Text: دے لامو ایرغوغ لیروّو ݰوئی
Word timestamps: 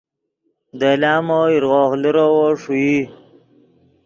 دے 0.79 0.91
لامو 1.01 1.39
ایرغوغ 1.51 1.91
لیروّو 2.01 2.47
ݰوئی 2.61 2.97